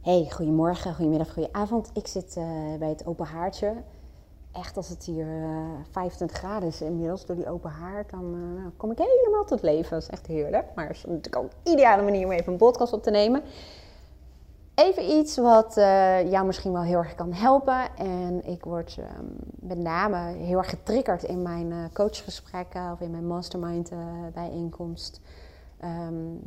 Hey, 0.00 0.28
goedemorgen, 0.30 0.94
goedemiddag, 0.94 1.32
goedenavond. 1.32 1.90
Ik 1.94 2.06
zit 2.06 2.36
uh, 2.38 2.44
bij 2.78 2.88
het 2.88 3.06
open 3.06 3.26
haartje. 3.26 3.74
Echt, 4.52 4.76
als 4.76 4.88
het 4.88 5.04
hier 5.04 5.26
uh, 5.26 5.68
25 5.90 6.38
graden 6.38 6.68
is 6.68 6.80
inmiddels 6.80 7.26
door 7.26 7.36
die 7.36 7.48
open 7.48 7.70
haard, 7.70 8.10
dan 8.10 8.34
uh, 8.34 8.66
kom 8.76 8.90
ik 8.90 8.98
helemaal 8.98 9.44
tot 9.44 9.62
leven. 9.62 9.90
Dat 9.90 10.02
is 10.02 10.08
echt 10.08 10.26
heerlijk. 10.26 10.66
Maar 10.74 10.86
het 10.86 10.96
is 10.96 11.04
natuurlijk 11.04 11.36
ook 11.36 11.44
een 11.44 11.72
ideale 11.72 12.02
manier 12.02 12.24
om 12.24 12.32
even 12.32 12.52
een 12.52 12.58
podcast 12.58 12.92
op 12.92 13.02
te 13.02 13.10
nemen. 13.10 13.42
Even 14.74 15.10
iets 15.10 15.36
wat 15.36 15.74
jou 16.30 16.46
misschien 16.46 16.72
wel 16.72 16.82
heel 16.82 16.98
erg 16.98 17.14
kan 17.14 17.32
helpen. 17.32 17.96
En 17.96 18.46
ik 18.46 18.64
word 18.64 18.96
um, 18.98 19.36
met 19.68 19.78
name 19.78 20.16
heel 20.32 20.58
erg 20.58 20.70
getriggerd 20.70 21.22
in 21.22 21.42
mijn 21.42 21.90
coachgesprekken 21.92 22.92
of 22.92 23.00
in 23.00 23.10
mijn 23.10 23.26
mastermind 23.26 23.90
bijeenkomst. 24.34 25.20
Um, 25.84 26.40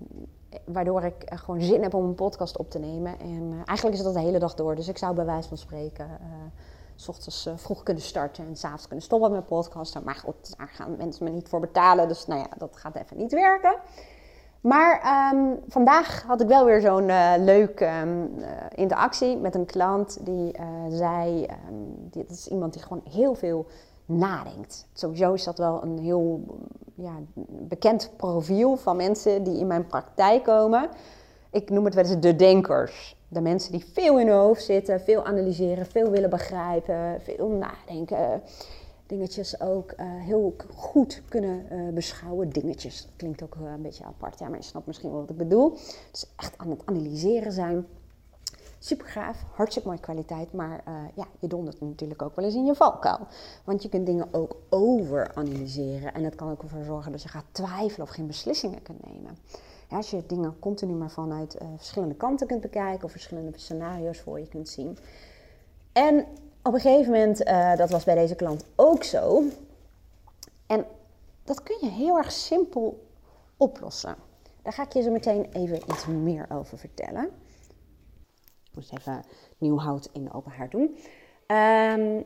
waardoor 0.66 1.04
ik 1.04 1.16
gewoon 1.26 1.62
zin 1.62 1.82
heb 1.82 1.94
om 1.94 2.06
een 2.06 2.16
podcast 2.16 2.58
op 2.58 2.70
te 2.70 2.80
nemen. 2.80 3.20
En 3.20 3.52
uh, 3.52 3.62
eigenlijk 3.66 3.98
is 3.98 4.04
dat 4.04 4.14
de 4.14 4.20
hele 4.20 4.40
dag 4.40 4.54
door. 4.54 4.76
Dus 4.76 4.88
ik 4.88 4.98
zou 4.98 5.16
bij 5.16 5.26
wijze 5.26 5.48
van 5.48 5.58
spreken 5.58 6.06
uh, 6.06 6.28
s 6.96 7.08
ochtends 7.08 7.50
vroeg 7.56 7.84
kunnen 7.84 8.04
starten 8.04 8.48
en 8.48 8.56
s'avonds 8.56 8.88
kunnen 8.88 9.06
stoppen 9.06 9.32
met 9.32 9.46
podcasten. 9.46 10.04
Maar 10.04 10.16
goed, 10.16 10.58
daar 10.58 10.70
gaan 10.74 10.96
mensen 10.98 11.24
me 11.24 11.30
niet 11.30 11.50
voor 11.50 11.60
betalen. 11.60 12.08
Dus 12.08 12.28
nou 12.28 12.40
ja, 12.40 12.50
dat 12.58 12.78
gaat 12.78 12.96
even 12.96 13.18
niet 13.18 13.32
werken. 13.32 13.76
Maar 14.62 15.02
um, 15.34 15.60
vandaag 15.68 16.24
had 16.24 16.42
ik 16.42 16.48
wel 16.48 16.66
weer 16.66 16.82
zo'n 16.82 17.06
leuk 17.44 17.80
um, 18.02 18.32
interactie 18.76 19.38
met 19.38 19.56
een 19.56 19.66
klant 19.66 20.26
die 20.26 20.56
zei: 20.90 21.46
um, 21.70 22.10
dit 22.10 22.30
is 22.30 22.48
iemand 22.48 22.74
die 22.74 22.82
gewoon 22.82 23.04
heel 23.10 23.36
veel 23.36 23.66
nadenkt. 24.06 24.88
Sowieso 24.94 25.34
is 25.34 25.44
dat 25.44 25.58
wel 25.58 25.84
een 25.84 26.00
heel 26.00 26.44
ja, 26.96 27.14
bekend 27.48 28.12
profiel 28.18 28.78
van 28.78 28.96
mensen 28.96 29.44
die 29.44 29.60
in 29.60 29.68
mijn 29.68 29.88
praktijk 29.88 30.44
komen. 30.44 30.90
Ik 31.52 31.70
noem 31.70 31.86
het 31.86 31.94
wel 31.94 32.04
eens 32.04 32.20
de 32.20 32.36
denkers. 32.36 33.16
De 33.28 33.42
mensen 33.42 33.72
die 33.72 33.86
veel 33.94 34.20
in 34.20 34.28
hun 34.28 34.38
hoofd 34.38 34.64
zitten, 34.64 35.02
veel 35.02 35.24
analyseren, 35.24 35.86
veel 35.86 36.10
willen 36.10 36.30
begrijpen, 36.30 37.22
veel 37.22 37.50
nadenken. 37.50 38.42
Dingetjes 39.08 39.62
ook 39.62 39.92
uh, 39.92 40.06
heel 40.06 40.56
goed 40.76 41.22
kunnen 41.30 41.66
uh, 41.72 41.94
beschouwen. 41.94 42.50
Dingetjes, 42.50 43.08
klinkt 43.16 43.44
ook 43.44 43.56
uh, 43.62 43.72
een 43.72 43.82
beetje 43.82 44.04
apart, 44.04 44.40
ja, 44.40 44.48
maar 44.48 44.58
je 44.58 44.64
snapt 44.64 44.86
misschien 44.86 45.12
wel 45.12 45.20
wat 45.20 45.30
ik 45.30 45.38
bedoel. 45.38 45.72
Dus 46.12 46.34
echt 46.36 46.58
aan 46.58 46.70
het 46.70 46.82
analyseren 46.86 47.52
zijn. 47.52 47.86
Super 48.84 49.08
gaaf, 49.08 49.44
hartstikke 49.52 49.88
mooie 49.88 50.02
kwaliteit, 50.02 50.54
maar 50.54 50.84
uh, 50.88 50.94
ja, 51.14 51.28
je 51.40 51.48
dondert 51.48 51.82
natuurlijk 51.82 52.22
ook 52.22 52.36
wel 52.36 52.46
eens 52.46 52.56
in 52.56 52.66
je 52.66 52.76
valkuil. 52.76 53.28
Want 53.64 53.84
je 53.84 53.90
kunt 53.90 54.06
dingen 54.06 54.28
ook 54.32 54.56
overanalyseren 54.70 56.14
en 56.14 56.24
dat 56.24 56.36
kan 56.36 56.52
ook 56.52 56.62
ervoor 56.62 56.84
zorgen 56.84 57.12
dat 57.12 57.22
je 57.22 57.30
gaat 57.30 57.46
twijfelen 57.52 58.08
of 58.08 58.14
geen 58.14 58.28
beslissingen 58.28 58.82
kunt 58.82 59.06
nemen. 59.06 59.38
Ja, 59.90 59.98
als 59.98 60.10
je 60.10 60.26
dingen 60.26 60.60
continu 60.60 60.94
maar 60.94 61.12
vanuit 61.12 61.56
uh, 61.62 61.68
verschillende 61.76 62.16
kanten 62.16 62.48
kunt 62.48 62.62
bekijken 62.62 63.04
of 63.04 63.12
verschillende 63.12 63.52
scenario's 63.56 64.20
voor 64.20 64.40
je 64.40 64.48
kunt 64.48 64.70
zien. 64.70 64.98
En 65.92 66.26
op 66.64 66.74
een 66.74 66.80
gegeven 66.80 67.12
moment, 67.12 67.48
uh, 67.48 67.76
dat 67.76 67.90
was 67.90 68.04
bij 68.04 68.16
deze 68.16 68.36
klant 68.36 68.66
ook 68.76 69.04
zo. 69.04 69.44
En 70.68 70.86
dat 71.44 71.64
kun 71.64 71.78
je 71.82 71.90
heel 71.90 72.18
erg 72.18 72.32
simpel 72.32 73.08
oplossen. 73.58 74.16
Daar 74.62 74.74
ga 74.74 74.84
ik 74.84 74.94
je 74.94 75.02
zo 75.02 75.12
meteen 75.12 75.48
even 75.52 75.78
iets 75.92 76.06
meer 76.06 76.46
over 76.50 76.78
vertellen. 76.78 77.30
Ik 78.74 78.80
moet 78.80 79.00
even 79.00 79.24
nieuw 79.58 79.78
hout 79.78 80.10
in 80.14 80.34
open 80.34 80.52
haard 80.52 80.72
doen. 80.72 80.98
Um, 81.48 82.26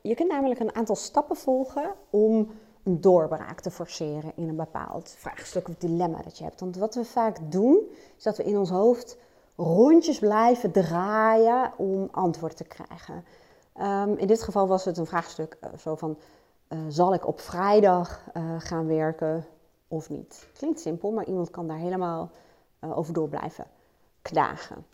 je 0.00 0.14
kunt 0.14 0.28
namelijk 0.28 0.60
een 0.60 0.74
aantal 0.74 0.96
stappen 0.96 1.36
volgen 1.36 1.94
om 2.10 2.50
een 2.82 3.00
doorbraak 3.00 3.60
te 3.60 3.70
forceren 3.70 4.32
in 4.36 4.48
een 4.48 4.56
bepaald 4.56 5.14
vraagstuk 5.18 5.68
of 5.68 5.74
dilemma 5.74 6.22
dat 6.22 6.38
je 6.38 6.44
hebt. 6.44 6.60
Want 6.60 6.76
wat 6.76 6.94
we 6.94 7.04
vaak 7.04 7.38
doen, 7.50 7.78
is 8.16 8.22
dat 8.22 8.36
we 8.36 8.44
in 8.44 8.58
ons 8.58 8.70
hoofd 8.70 9.18
rondjes 9.56 10.18
blijven 10.18 10.72
draaien 10.72 11.72
om 11.76 12.08
antwoord 12.10 12.56
te 12.56 12.64
krijgen. 12.64 13.24
Um, 13.80 14.16
in 14.16 14.26
dit 14.26 14.42
geval 14.42 14.66
was 14.66 14.84
het 14.84 14.98
een 14.98 15.06
vraagstuk 15.06 15.58
uh, 15.60 15.78
zo 15.78 15.94
van, 15.94 16.18
uh, 16.68 16.78
zal 16.88 17.14
ik 17.14 17.26
op 17.26 17.40
vrijdag 17.40 18.24
uh, 18.36 18.54
gaan 18.58 18.86
werken 18.86 19.46
of 19.88 20.08
niet? 20.08 20.48
Klinkt 20.52 20.80
simpel, 20.80 21.10
maar 21.10 21.26
iemand 21.26 21.50
kan 21.50 21.66
daar 21.66 21.78
helemaal 21.78 22.30
over 22.80 23.14
door 23.14 23.28
blijven 23.28 23.66
knagen. 24.22 24.84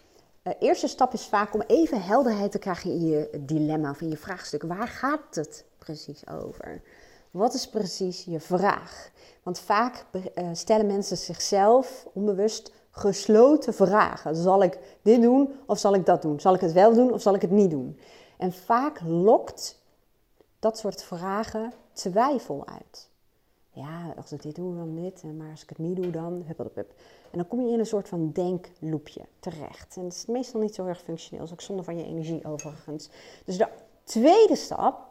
De 0.47 0.55
uh, 0.61 0.69
eerste 0.69 0.89
stap 0.89 1.13
is 1.13 1.27
vaak 1.27 1.55
om 1.55 1.63
even 1.67 2.03
helderheid 2.03 2.53
te 2.53 2.59
krijgen 2.59 2.91
in 2.91 3.07
je 3.07 3.31
dilemma 3.41 3.91
of 3.91 4.01
in 4.01 4.09
je 4.09 4.17
vraagstuk. 4.17 4.63
Waar 4.63 4.89
gaat 4.89 5.35
het 5.35 5.65
precies 5.79 6.29
over? 6.29 6.83
Wat 7.31 7.55
is 7.55 7.69
precies 7.69 8.25
je 8.25 8.41
vraag? 8.41 9.11
Want 9.43 9.59
vaak 9.59 10.05
uh, 10.13 10.49
stellen 10.53 10.87
mensen 10.87 11.17
zichzelf 11.17 12.07
onbewust 12.13 12.73
gesloten 12.91 13.75
vragen. 13.75 14.37
Zal 14.37 14.63
ik 14.63 14.79
dit 15.03 15.23
doen 15.23 15.55
of 15.67 15.79
zal 15.79 15.95
ik 15.95 16.07
dat 16.07 16.23
doen? 16.23 16.41
Zal 16.41 16.55
ik 16.55 16.61
het 16.61 16.73
wel 16.73 16.95
doen 16.95 17.13
of 17.13 17.23
zal 17.23 17.35
ik 17.35 17.43
het 17.43 17.51
niet 17.51 17.71
doen? 17.71 18.01
En 18.39 18.53
vaak 18.53 19.01
lokt 19.05 19.83
dat 20.59 20.79
soort 20.79 21.03
vragen 21.03 21.73
twijfel 21.93 22.67
uit. 22.67 23.09
Ja, 23.77 24.13
als 24.17 24.33
ik 24.33 24.43
dit 24.43 24.55
doe, 24.55 24.77
dan 24.77 24.95
dit. 24.95 25.23
Maar 25.37 25.51
als 25.51 25.63
ik 25.63 25.69
het 25.69 25.79
niet 25.79 25.97
doe, 25.97 26.11
dan... 26.11 26.43
Hup, 26.47 26.59
hup, 26.59 26.75
hup. 26.75 26.95
En 27.31 27.39
dan 27.39 27.49
kom 27.49 27.61
je 27.61 27.73
in 27.73 27.79
een 27.79 27.87
soort 27.87 28.09
van 28.09 28.33
denkloopje 28.33 29.21
terecht. 29.39 29.97
En 29.97 30.03
dat 30.03 30.13
is 30.13 30.27
meestal 30.27 30.61
niet 30.61 30.75
zo 30.75 30.87
erg 30.87 31.01
functioneel. 31.01 31.39
Dat 31.39 31.49
is 31.49 31.55
ook 31.55 31.61
zonde 31.61 31.83
van 31.83 31.99
je 31.99 32.05
energie 32.05 32.45
overigens. 32.45 33.11
Dus 33.45 33.57
de 33.57 33.69
tweede 34.05 34.57
stap 34.57 35.09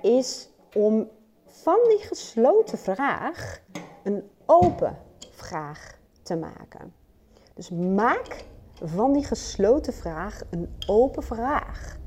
is 0.00 0.48
om 0.74 1.08
van 1.46 1.78
die 1.88 1.98
gesloten 1.98 2.78
vraag 2.78 3.60
een 4.02 4.22
open 4.46 4.98
vraag 5.30 5.98
te 6.22 6.36
maken. 6.36 6.92
Dus 7.54 7.70
maak 7.70 8.44
van 8.74 9.12
die 9.12 9.24
gesloten 9.24 9.92
vraag 9.92 10.42
een 10.50 10.68
open 10.86 11.22
vraag. 11.22 11.98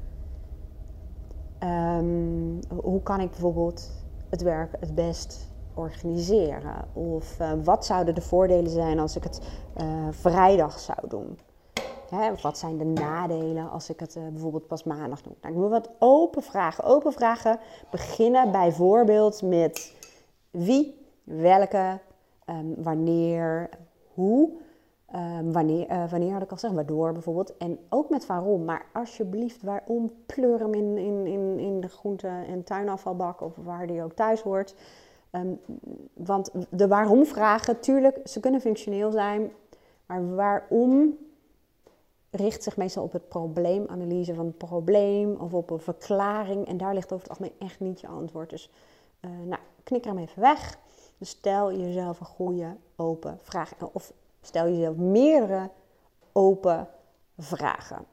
Um, 1.63 2.59
hoe 2.67 3.03
kan 3.03 3.19
ik 3.19 3.29
bijvoorbeeld 3.29 3.91
het 4.29 4.41
werk 4.41 4.71
het 4.79 4.95
best 4.95 5.53
organiseren? 5.75 6.87
Of 6.93 7.39
uh, 7.39 7.51
wat 7.63 7.85
zouden 7.85 8.15
de 8.15 8.21
voordelen 8.21 8.71
zijn 8.71 8.99
als 8.99 9.15
ik 9.15 9.23
het 9.23 9.39
uh, 9.81 10.07
vrijdag 10.11 10.79
zou 10.79 10.97
doen? 11.07 11.39
Hè, 12.09 12.31
of 12.31 12.41
wat 12.41 12.57
zijn 12.57 12.77
de 12.77 12.85
nadelen 12.85 13.69
als 13.69 13.89
ik 13.89 13.99
het 13.99 14.15
uh, 14.15 14.23
bijvoorbeeld 14.27 14.67
pas 14.67 14.83
maandag 14.83 15.21
doe? 15.21 15.33
Nou, 15.41 15.53
ik 15.53 15.59
moet 15.59 15.69
wat 15.69 15.89
open 15.99 16.43
vragen. 16.43 16.83
Open 16.83 17.13
vragen 17.13 17.59
beginnen 17.91 18.51
bijvoorbeeld 18.51 19.41
met 19.41 19.93
wie, 20.51 21.07
welke, 21.23 21.99
um, 22.49 22.83
wanneer, 22.83 23.69
hoe. 24.13 24.49
Um, 25.15 25.51
wanneer, 25.51 25.87
wanneer 26.09 26.33
had 26.33 26.41
ik 26.41 26.49
al 26.49 26.55
gezegd, 26.55 26.73
waardoor 26.73 27.11
bijvoorbeeld. 27.11 27.57
En 27.57 27.79
ook 27.89 28.09
met 28.09 28.25
waarom. 28.25 28.65
Maar 28.65 28.85
alsjeblieft, 28.93 29.63
waarom 29.63 30.11
pleur 30.25 30.59
hem 30.59 30.73
in, 30.73 30.97
in, 30.97 31.25
in, 31.25 31.59
in 31.59 31.79
de 31.79 31.87
groente- 31.87 32.43
en 32.47 32.63
tuinafvalbak 32.63 33.41
of 33.41 33.55
waar 33.63 33.87
die 33.87 34.03
ook 34.03 34.13
thuis 34.13 34.41
hoort. 34.41 34.75
Um, 35.35 35.59
want 36.13 36.51
de 36.69 36.87
waarom-vragen, 36.87 37.79
tuurlijk, 37.79 38.27
ze 38.27 38.39
kunnen 38.39 38.61
functioneel 38.61 39.11
zijn. 39.11 39.51
Maar 40.05 40.35
waarom 40.35 41.17
richt 42.29 42.63
zich 42.63 42.77
meestal 42.77 43.03
op 43.03 43.11
het 43.11 43.27
probleemanalyse 43.27 44.33
van 44.33 44.45
het 44.45 44.57
probleem 44.57 45.35
of 45.35 45.53
op 45.53 45.69
een 45.69 45.79
verklaring. 45.79 46.67
En 46.67 46.77
daar 46.77 46.93
ligt 46.93 47.13
over 47.13 47.27
het 47.27 47.37
algemeen 47.37 47.59
echt 47.59 47.79
niet 47.79 47.99
je 47.99 48.07
antwoord. 48.07 48.49
Dus 48.49 48.69
uh, 49.21 49.31
nou, 49.45 49.61
knik 49.83 50.03
hem 50.03 50.17
even 50.17 50.41
weg. 50.41 50.77
Dus 51.17 51.29
stel 51.29 51.73
jezelf 51.73 52.19
een 52.19 52.25
goede 52.25 52.75
open 52.95 53.37
vraag. 53.41 53.71
Of 53.91 54.13
stel 54.41 54.67
jezelf 54.67 54.95
meerdere 54.95 55.69
open 56.31 56.87
vragen. 57.37 58.05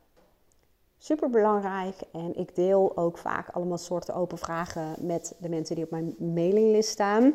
Super 1.05 1.31
belangrijk 1.31 1.97
en 2.13 2.35
ik 2.35 2.55
deel 2.55 2.97
ook 2.97 3.19
vaak 3.19 3.49
allemaal 3.49 3.79
soorten 3.79 4.15
open 4.15 4.39
vragen 4.39 5.07
met 5.07 5.35
de 5.39 5.49
mensen 5.49 5.75
die 5.75 5.85
op 5.85 5.91
mijn 5.91 6.15
mailinglist 6.19 6.89
staan. 6.89 7.35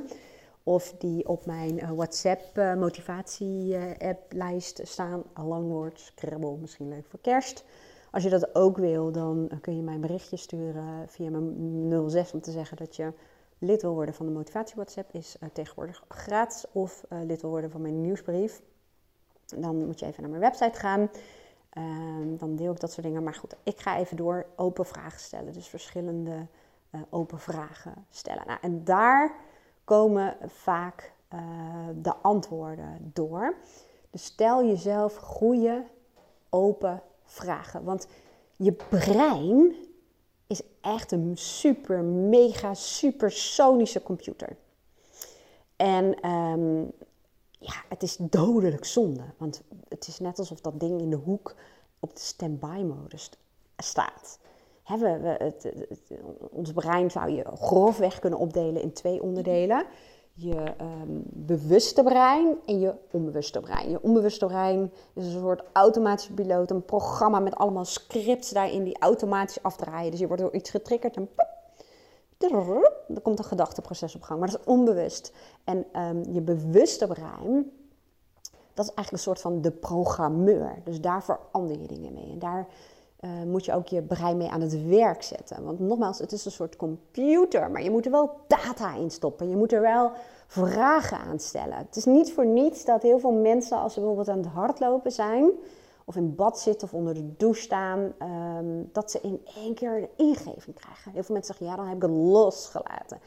Of 0.63 0.95
die 0.97 1.28
op 1.28 1.45
mijn 1.45 1.77
uh, 1.77 1.91
WhatsApp 1.91 2.57
uh, 2.57 2.75
motivatie 2.75 3.77
app 3.97 4.33
lijst 4.33 4.79
staan. 4.83 5.23
Alangwoord, 5.33 6.00
Scrabble, 6.00 6.57
misschien 6.57 6.89
leuk 6.89 7.06
voor 7.07 7.19
kerst. 7.19 7.63
Als 8.12 8.24
je 8.24 8.30
dat 8.30 8.56
ook 8.56 8.77
wil, 8.77 9.12
dan 9.12 9.50
kun 9.62 9.75
je 9.75 9.81
mij 9.81 9.94
een 9.94 10.01
berichtje 10.01 10.38
sturen 10.38 11.09
via 11.09 11.30
mijn 11.30 12.09
06 12.09 12.31
om 12.31 12.41
te 12.41 12.51
zeggen 12.51 12.77
dat 12.77 12.95
je 12.95 13.13
lid 13.57 13.81
wil 13.81 13.94
worden 13.94 14.15
van 14.15 14.25
de 14.25 14.31
motivatie 14.31 14.75
WhatsApp. 14.75 15.13
Is 15.13 15.38
tegenwoordig 15.53 16.03
gratis. 16.07 16.65
Of 16.71 17.03
lid 17.09 17.41
wil 17.41 17.50
worden 17.50 17.71
van 17.71 17.81
mijn 17.81 18.01
nieuwsbrief. 18.01 18.62
Dan 19.45 19.86
moet 19.86 20.00
je 20.00 20.06
even 20.06 20.21
naar 20.21 20.31
mijn 20.31 20.41
website 20.41 20.80
gaan. 20.80 21.09
Um, 21.77 22.38
dan 22.38 22.56
deel 22.56 22.71
ik 22.71 22.79
dat 22.79 22.91
soort 22.91 23.06
dingen. 23.06 23.24
Maar 23.24 23.33
goed, 23.33 23.56
ik 23.63 23.79
ga 23.79 23.97
even 23.97 24.18
door 24.18 24.45
open 24.56 24.85
vragen 24.85 25.19
stellen. 25.19 25.53
Dus 25.53 25.68
verschillende 25.68 26.47
uh, 26.91 27.01
open 27.09 27.39
vragen 27.39 28.06
stellen. 28.09 28.44
Nou, 28.47 28.59
en 28.62 28.83
daar 28.83 29.35
komen 29.83 30.38
vaak 30.45 31.13
uh, 31.33 31.39
de 31.95 32.15
antwoorden 32.15 33.12
door. 33.13 33.56
Dus 34.09 34.24
stel 34.24 34.65
jezelf 34.65 35.15
goede, 35.15 35.83
open 36.50 37.01
vragen. 37.24 37.83
Want 37.83 38.07
je 38.56 38.71
brein 38.71 39.75
is 40.47 40.62
echt 40.81 41.12
een 41.12 41.31
super, 41.38 42.03
mega, 42.03 42.74
supersonische 42.74 44.03
computer. 44.03 44.57
En 45.75 46.29
um, 46.29 46.91
ja, 47.59 47.74
het 47.89 48.04
is 48.04 48.18
dodelijk 48.19 48.86
zonde. 48.86 49.24
Want 49.38 49.62
het 49.88 50.07
is 50.07 50.19
net 50.19 50.39
alsof 50.39 50.62
dat 50.62 50.80
ding 50.80 51.01
in 51.01 51.09
de 51.09 51.15
hoek 51.15 51.56
op 52.00 52.15
de 52.15 52.21
standby-modus 52.21 53.31
staat. 53.77 54.39
Hebben 54.83 55.21
we 55.21 55.27
het, 55.27 55.74
ons 56.51 56.71
brein 56.74 57.12
zou 57.12 57.30
je 57.30 57.45
grofweg 57.54 58.19
kunnen 58.19 58.39
opdelen 58.39 58.81
in 58.81 58.94
twee 58.94 59.21
onderdelen. 59.21 59.86
Je 60.33 60.74
um, 60.81 61.24
bewuste 61.25 62.04
brein 62.04 62.57
en 62.65 62.80
je 62.80 62.94
onbewuste 63.12 63.60
brein. 63.60 63.89
Je 63.89 64.01
onbewuste 64.01 64.45
brein 64.45 64.92
is 65.13 65.25
een 65.25 65.39
soort 65.39 65.63
automatische 65.74 66.33
piloot, 66.33 66.71
een 66.71 66.86
programma 66.86 67.39
met 67.39 67.56
allemaal 67.56 67.86
scripts 67.86 68.50
daarin 68.50 68.83
die 68.83 69.00
automatisch 69.00 69.63
afdraaien. 69.63 70.12
Dus 70.12 70.19
je 70.19 70.27
wordt 70.27 70.42
door 70.42 70.53
iets 70.53 70.69
getriggerd 70.69 71.15
en 71.15 71.30
pop, 71.36 71.56
er 72.38 73.22
komt 73.22 73.39
een 73.39 73.45
gedachteproces 73.45 74.16
op 74.16 74.22
gang. 74.22 74.39
Maar 74.39 74.50
dat 74.50 74.60
is 74.60 74.66
onbewust. 74.66 75.34
En 75.63 75.86
um, 76.01 76.24
je 76.34 76.42
bewuste 76.42 77.07
brein, 77.07 77.72
dat 78.74 78.86
is 78.86 78.94
eigenlijk 78.94 79.12
een 79.12 79.19
soort 79.19 79.42
van 79.42 79.62
de 79.62 79.72
programmeur. 79.72 80.81
Dus 80.84 81.01
daar 81.01 81.24
verander 81.24 81.81
je 81.81 81.88
dingen 81.88 82.13
mee. 82.13 82.31
En 82.31 82.39
daar 82.39 82.68
uh, 83.22 83.44
moet 83.44 83.66
je 83.66 83.74
ook 83.74 83.88
je 83.88 84.01
brein 84.01 84.38
mee 84.38 84.50
aan 84.50 84.62
het 84.62 84.88
werk 84.88 85.24
zetten. 85.24 85.63
Want 85.63 85.80
nogmaals, 85.80 86.19
het 86.19 86.31
is 86.31 86.45
een 86.45 86.51
soort 86.51 86.75
computer, 86.75 87.72
maar 87.72 87.84
je 87.84 87.92
moet 87.92 88.06
er 88.06 88.12
wel 88.12 88.31
data 88.48 88.95
in 88.95 89.12
stoppen. 89.12 89.50
Je 89.50 89.56
moet 89.56 89.74
er 89.74 89.81
wel 89.81 90.12
vragen 90.48 91.18
aan 91.18 91.39
stellen. 91.39 91.78
Het 91.78 91.95
is 91.95 92.06
niet 92.06 92.34
voor 92.34 92.45
niets 92.45 92.86
dat 92.86 93.01
heel 93.01 93.19
veel 93.19 93.31
mensen, 93.31 93.78
als 93.78 93.94
ze 93.94 94.00
bijvoorbeeld 94.00 94.30
aan 94.30 94.38
het 94.38 94.48
hardlopen 94.48 95.12
zijn, 95.12 95.51
of 96.07 96.15
in 96.15 96.36
bad 96.36 96.59
zitten 96.59 96.88
of 96.88 96.94
onder 96.94 97.13
de 97.13 97.36
douche 97.36 97.62
staan, 97.62 98.13
um, 98.21 98.89
dat 98.92 99.12
ze 99.12 99.19
in 99.21 99.42
één 99.56 99.74
keer 99.74 99.98
een 99.98 100.09
ingeving 100.15 100.75
krijgen. 100.75 101.12
Heel 101.12 101.24
veel 101.24 101.36
mensen 101.36 101.56
zeggen, 101.56 101.65
ja, 101.65 101.75
dan 101.75 101.86
heb 101.88 101.95
ik 101.95 102.01
het 102.01 102.12
losgelaten. 102.12 103.19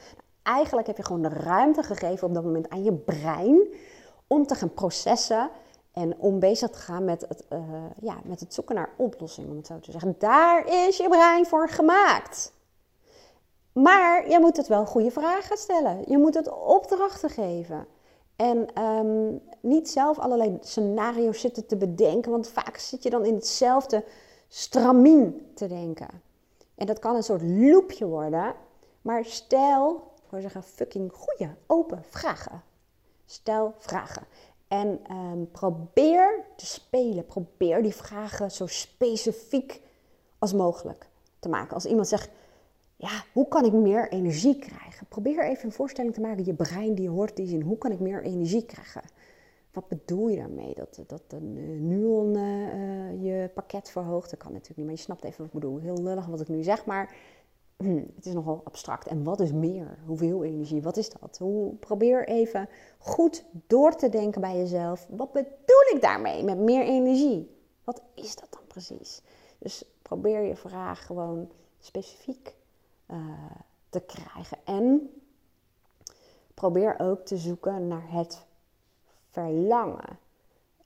Eigenlijk 0.43 0.87
heb 0.87 0.97
je 0.97 1.03
gewoon 1.03 1.21
de 1.21 1.29
ruimte 1.29 1.83
gegeven 1.83 2.27
op 2.27 2.33
dat 2.33 2.43
moment 2.43 2.69
aan 2.69 2.83
je 2.83 2.93
brein 2.93 3.67
om 4.27 4.47
te 4.47 4.55
gaan 4.55 4.73
processen 4.73 5.49
en 5.91 6.17
om 6.17 6.39
bezig 6.39 6.69
te 6.69 6.77
gaan 6.77 7.05
met 7.05 7.25
het, 7.27 7.45
uh, 7.49 7.59
ja, 8.01 8.17
met 8.23 8.39
het 8.39 8.53
zoeken 8.53 8.75
naar 8.75 8.89
oplossingen, 8.97 9.49
om 9.49 9.57
het 9.57 9.67
zo 9.67 9.79
te 9.79 9.91
zeggen. 9.91 10.15
Daar 10.17 10.67
is 10.87 10.97
je 10.97 11.09
brein 11.09 11.45
voor 11.45 11.69
gemaakt. 11.69 12.53
Maar 13.73 14.29
je 14.29 14.39
moet 14.39 14.57
het 14.57 14.67
wel 14.67 14.85
goede 14.85 15.11
vragen 15.11 15.57
stellen. 15.57 16.03
Je 16.07 16.17
moet 16.17 16.33
het 16.33 16.51
opdrachten 16.51 17.29
geven. 17.29 17.87
En 18.41 18.83
um, 18.83 19.41
niet 19.59 19.89
zelf 19.89 20.19
allerlei 20.19 20.57
scenario's 20.61 21.39
zitten 21.39 21.65
te 21.65 21.77
bedenken, 21.77 22.31
want 22.31 22.47
vaak 22.47 22.77
zit 22.77 23.03
je 23.03 23.09
dan 23.09 23.25
in 23.25 23.33
hetzelfde 23.33 24.03
stramien 24.47 25.51
te 25.53 25.67
denken. 25.67 26.07
En 26.75 26.85
dat 26.85 26.99
kan 26.99 27.15
een 27.15 27.23
soort 27.23 27.41
loopje 27.41 28.05
worden. 28.05 28.53
Maar 29.01 29.25
stel, 29.25 30.11
ik 30.23 30.29
wil 30.31 30.41
zeggen, 30.41 30.63
fucking 30.63 31.13
goede, 31.13 31.55
open 31.67 32.03
vragen. 32.09 32.63
Stel 33.25 33.73
vragen. 33.77 34.23
En 34.67 34.99
um, 35.11 35.51
probeer 35.51 36.45
te 36.55 36.65
spelen. 36.65 37.25
Probeer 37.25 37.81
die 37.81 37.95
vragen 37.95 38.51
zo 38.51 38.67
specifiek 38.67 39.81
als 40.39 40.53
mogelijk 40.53 41.09
te 41.39 41.49
maken. 41.49 41.73
Als 41.73 41.85
iemand 41.85 42.07
zegt, 42.07 42.29
ja, 43.01 43.23
hoe 43.33 43.47
kan 43.47 43.65
ik 43.65 43.73
meer 43.73 44.11
energie 44.11 44.59
krijgen? 44.59 45.07
Probeer 45.07 45.43
even 45.43 45.65
een 45.65 45.71
voorstelling 45.71 46.13
te 46.13 46.21
maken. 46.21 46.45
Je 46.45 46.53
brein 46.53 46.95
die 46.95 47.09
hoort 47.09 47.35
die 47.35 47.47
zin, 47.47 47.61
hoe 47.61 47.77
kan 47.77 47.91
ik 47.91 47.99
meer 47.99 48.23
energie 48.23 48.65
krijgen? 48.65 49.01
Wat 49.71 49.87
bedoel 49.87 50.27
je 50.27 50.37
daarmee? 50.37 50.73
Dat, 50.75 51.03
dat 51.07 51.23
een 51.27 51.55
uh, 51.57 51.81
nuon 51.81 52.35
uh, 52.35 53.23
je 53.23 53.49
pakket 53.53 53.89
verhoogt? 53.89 54.29
Dat 54.29 54.39
kan 54.39 54.51
natuurlijk 54.51 54.77
niet, 54.77 54.85
maar 54.85 54.95
je 54.95 55.01
snapt 55.01 55.23
even 55.23 55.37
wat 55.37 55.47
ik 55.47 55.53
bedoel. 55.53 55.77
Heel 55.77 56.03
lullig 56.03 56.25
wat 56.25 56.41
ik 56.41 56.47
nu 56.47 56.63
zeg, 56.63 56.85
maar 56.85 57.15
het 58.15 58.25
is 58.25 58.33
nogal 58.33 58.61
abstract. 58.63 59.07
En 59.07 59.23
wat 59.23 59.39
is 59.39 59.51
meer? 59.51 59.97
Hoeveel 60.05 60.43
energie? 60.43 60.81
Wat 60.81 60.97
is 60.97 61.09
dat? 61.09 61.37
Hoe, 61.37 61.75
probeer 61.75 62.27
even 62.27 62.69
goed 62.97 63.45
door 63.67 63.95
te 63.95 64.09
denken 64.09 64.41
bij 64.41 64.57
jezelf. 64.57 65.07
Wat 65.09 65.31
bedoel 65.31 65.95
ik 65.95 65.97
daarmee 66.01 66.43
met 66.43 66.57
meer 66.57 66.83
energie? 66.83 67.55
Wat 67.83 68.01
is 68.13 68.35
dat 68.35 68.47
dan 68.49 68.67
precies? 68.67 69.21
Dus 69.57 69.85
probeer 70.01 70.41
je 70.41 70.55
vraag 70.55 71.05
gewoon 71.05 71.49
specifiek 71.79 72.59
uh, 73.11 73.17
te 73.89 73.99
krijgen. 73.99 74.57
En 74.65 75.09
probeer 76.53 76.99
ook 76.99 77.25
te 77.25 77.37
zoeken 77.37 77.87
naar 77.87 78.11
het 78.11 78.45
verlangen. 79.29 80.19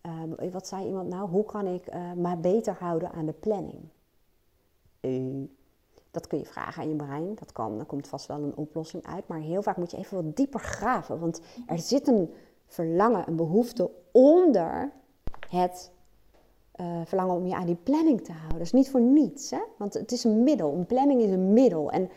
Uh, 0.01 0.51
wat 0.51 0.68
zei 0.68 0.86
iemand 0.86 1.10
nou? 1.10 1.30
Hoe 1.30 1.45
kan 1.45 1.68
ik 1.68 1.94
uh, 1.94 2.33
beter 2.33 2.75
houden 2.80 3.12
aan 3.12 3.25
de 3.25 3.33
planning? 3.33 3.80
dat 6.12 6.27
kun 6.27 6.39
je 6.39 6.45
vragen 6.45 6.81
aan 6.81 6.89
je 6.89 6.95
brein. 6.95 7.36
Dat 7.36 7.51
kan, 7.51 7.77
dan 7.77 7.86
komt 7.86 8.07
vast 8.07 8.25
wel 8.25 8.44
een 8.44 8.56
oplossing 8.56 9.06
uit. 9.06 9.27
Maar 9.27 9.39
heel 9.39 9.62
vaak 9.62 9.77
moet 9.77 9.92
je 9.92 9.98
even 9.98 10.24
wat 10.24 10.36
dieper 10.36 10.60
graven. 10.60 11.19
Want 11.19 11.42
er 11.68 11.80
zit 11.80 12.07
een 12.07 12.33
verlangen, 12.66 13.27
een 13.27 13.36
behoefte 13.36 13.92
onder 14.12 14.92
het 15.50 15.92
uh, 16.81 17.01
verlangen 17.06 17.36
om 17.36 17.48
je 17.48 17.56
aan 17.56 17.66
die 17.66 17.77
planning 17.83 18.24
te 18.24 18.31
houden. 18.31 18.57
Dat 18.57 18.68
is 18.68 18.74
niet 18.74 18.89
voor 18.89 19.01
niets, 19.01 19.51
hè? 19.51 19.60
want 19.77 19.94
het 19.94 20.12
is 20.12 20.24
een 20.24 20.44
middel. 20.44 20.74
Een 20.74 20.86
planning 20.86 21.22
is 21.22 21.30
een 21.30 21.54
middel. 21.54 21.92
En 21.92 22.10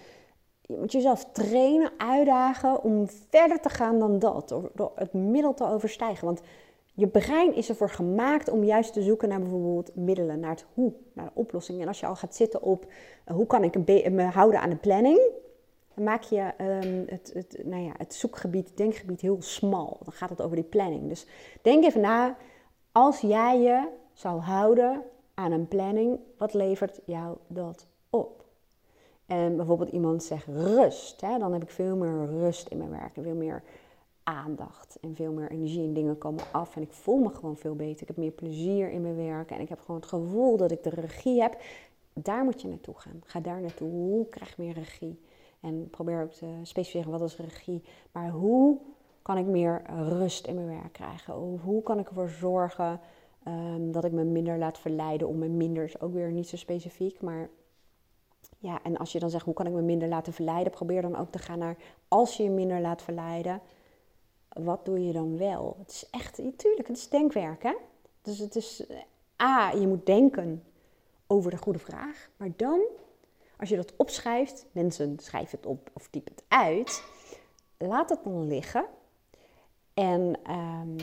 je 0.60 0.76
moet 0.78 0.92
jezelf 0.92 1.24
trainen, 1.32 1.90
uitdagen 1.96 2.82
om 2.82 3.08
verder 3.28 3.60
te 3.60 3.68
gaan 3.68 3.98
dan 3.98 4.18
dat. 4.18 4.48
Door, 4.74 4.92
het 4.94 5.12
middel 5.12 5.54
te 5.54 5.68
overstijgen. 5.68 6.24
Want 6.24 6.40
je 6.94 7.06
brein 7.06 7.54
is 7.54 7.68
ervoor 7.68 7.90
gemaakt 7.90 8.50
om 8.50 8.64
juist 8.64 8.92
te 8.92 9.02
zoeken 9.02 9.28
naar 9.28 9.40
bijvoorbeeld 9.40 9.96
middelen, 9.96 10.40
naar 10.40 10.50
het 10.50 10.64
hoe, 10.74 10.92
naar 11.12 11.24
de 11.24 11.30
oplossing. 11.34 11.80
En 11.80 11.88
als 11.88 12.00
je 12.00 12.06
al 12.06 12.16
gaat 12.16 12.34
zitten 12.34 12.62
op 12.62 12.86
uh, 12.86 13.34
hoe 13.34 13.46
kan 13.46 13.64
ik 13.64 13.86
me 14.10 14.22
houden 14.22 14.60
aan 14.60 14.70
de 14.70 14.76
planning, 14.76 15.20
dan 15.94 16.04
maak 16.04 16.22
je 16.22 16.52
um, 16.60 17.04
het, 17.06 17.30
het, 17.34 17.60
nou 17.64 17.82
ja, 17.82 17.92
het 17.96 18.14
zoekgebied, 18.14 18.76
denkgebied 18.76 19.20
heel 19.20 19.36
smal. 19.40 19.98
Dan 20.04 20.12
gaat 20.12 20.30
het 20.30 20.42
over 20.42 20.56
die 20.56 20.64
planning. 20.64 21.08
Dus 21.08 21.26
denk 21.62 21.84
even 21.84 22.00
na, 22.00 22.36
als 22.92 23.20
jij 23.20 23.60
je 23.60 23.88
zou 24.18 24.40
houden 24.40 25.02
aan 25.34 25.52
een 25.52 25.68
planning, 25.68 26.18
wat 26.38 26.54
levert 26.54 27.00
jou 27.04 27.36
dat 27.46 27.86
op? 28.10 28.44
En 29.26 29.56
bijvoorbeeld 29.56 29.90
iemand 29.90 30.22
zegt 30.22 30.46
rust, 30.46 31.20
hè, 31.20 31.38
dan 31.38 31.52
heb 31.52 31.62
ik 31.62 31.70
veel 31.70 31.96
meer 31.96 32.26
rust 32.26 32.68
in 32.68 32.78
mijn 32.78 32.90
werk 32.90 33.16
en 33.16 33.22
veel 33.22 33.34
meer 33.34 33.62
aandacht 34.22 34.98
en 35.00 35.14
veel 35.14 35.32
meer 35.32 35.50
energie 35.50 35.84
en 35.84 35.92
dingen 35.92 36.18
komen 36.18 36.44
af 36.52 36.76
en 36.76 36.82
ik 36.82 36.92
voel 36.92 37.18
me 37.18 37.28
gewoon 37.28 37.56
veel 37.56 37.74
beter. 37.76 38.02
Ik 38.02 38.08
heb 38.08 38.16
meer 38.16 38.30
plezier 38.30 38.90
in 38.90 39.02
mijn 39.02 39.16
werk 39.16 39.50
en 39.50 39.60
ik 39.60 39.68
heb 39.68 39.80
gewoon 39.80 40.00
het 40.00 40.08
gevoel 40.08 40.56
dat 40.56 40.70
ik 40.70 40.82
de 40.82 40.90
regie 40.90 41.40
heb. 41.40 41.60
Daar 42.12 42.44
moet 42.44 42.60
je 42.60 42.68
naartoe 42.68 42.94
gaan. 42.98 43.20
Ga 43.24 43.40
daar 43.40 43.60
naartoe. 43.60 43.90
Hoe 43.90 44.28
krijg 44.28 44.58
meer 44.58 44.74
regie? 44.74 45.20
En 45.60 45.88
probeer 45.90 46.22
ook 46.22 46.32
te 46.32 46.46
specificeren 46.62 47.10
wat 47.10 47.22
is 47.22 47.36
regie, 47.36 47.82
maar 48.12 48.30
hoe 48.30 48.78
kan 49.22 49.38
ik 49.38 49.46
meer 49.46 49.82
rust 49.86 50.46
in 50.46 50.54
mijn 50.54 50.66
werk 50.66 50.92
krijgen? 50.92 51.36
Of 51.36 51.62
hoe 51.62 51.82
kan 51.82 51.98
ik 51.98 52.08
ervoor 52.08 52.28
zorgen 52.28 53.00
Um, 53.48 53.92
dat 53.92 54.04
ik 54.04 54.12
me 54.12 54.24
minder 54.24 54.58
laat 54.58 54.78
verleiden 54.78 55.28
om 55.28 55.38
me 55.38 55.48
minder 55.48 55.84
is 55.84 56.00
ook 56.00 56.12
weer 56.12 56.30
niet 56.30 56.48
zo 56.48 56.56
specifiek. 56.56 57.20
Maar 57.20 57.48
ja, 58.58 58.82
en 58.82 58.96
als 58.96 59.12
je 59.12 59.18
dan 59.18 59.30
zegt 59.30 59.44
hoe 59.44 59.54
kan 59.54 59.66
ik 59.66 59.72
me 59.72 59.82
minder 59.82 60.08
laten 60.08 60.32
verleiden, 60.32 60.72
probeer 60.72 61.02
dan 61.02 61.16
ook 61.16 61.30
te 61.30 61.38
gaan 61.38 61.58
naar 61.58 61.76
als 62.08 62.36
je 62.36 62.42
je 62.42 62.50
minder 62.50 62.80
laat 62.80 63.02
verleiden, 63.02 63.60
wat 64.48 64.84
doe 64.84 65.06
je 65.06 65.12
dan 65.12 65.38
wel? 65.38 65.76
Het 65.78 65.90
is 65.90 66.08
echt, 66.10 66.38
natuurlijk, 66.38 66.88
het 66.88 66.96
is 66.96 67.08
denkwerk 67.08 67.62
hè. 67.62 67.74
Dus 68.22 68.38
het 68.38 68.56
is, 68.56 68.84
A, 69.42 69.70
je 69.70 69.86
moet 69.86 70.06
denken 70.06 70.64
over 71.26 71.50
de 71.50 71.56
goede 71.56 71.78
vraag. 71.78 72.28
Maar 72.36 72.50
dan, 72.56 72.80
als 73.56 73.68
je 73.68 73.76
dat 73.76 73.92
opschrijft, 73.96 74.66
mensen 74.72 75.18
schrijven 75.18 75.58
het 75.58 75.66
op 75.66 75.90
of 75.92 76.08
typen 76.10 76.32
het 76.34 76.44
uit, 76.48 77.04
laat 77.78 78.10
het 78.10 78.24
dan 78.24 78.46
liggen. 78.46 78.84
En 79.94 80.36
um, 80.50 80.96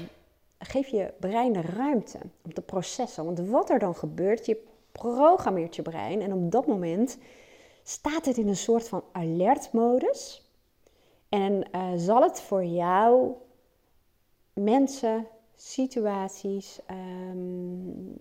geef 0.65 0.87
je 0.87 1.13
brein 1.19 1.53
de 1.53 1.61
ruimte 1.61 2.17
om 2.41 2.53
te 2.53 2.61
processen. 2.61 3.25
Want 3.25 3.39
wat 3.39 3.69
er 3.69 3.79
dan 3.79 3.95
gebeurt, 3.95 4.45
je 4.45 4.63
programmeert 4.91 5.75
je 5.75 5.81
brein 5.81 6.21
en 6.21 6.33
op 6.33 6.51
dat 6.51 6.67
moment 6.67 7.17
staat 7.83 8.25
het 8.25 8.37
in 8.37 8.47
een 8.47 8.55
soort 8.55 8.87
van 8.87 9.03
alertmodus. 9.11 10.49
En 11.29 11.67
uh, 11.75 11.91
zal 11.95 12.21
het 12.21 12.41
voor 12.41 12.63
jou 12.63 13.33
mensen, 14.53 15.27
situaties, 15.55 16.79
um, 17.31 18.17